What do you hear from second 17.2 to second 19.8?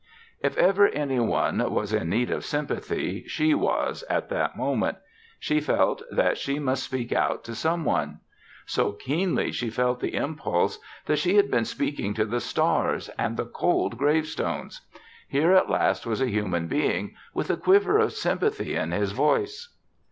with a quiver of sympathy in his voice.